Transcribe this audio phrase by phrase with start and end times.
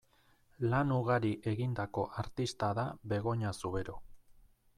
[0.69, 4.01] Lan ugari egindako artista da Begoña Zubero.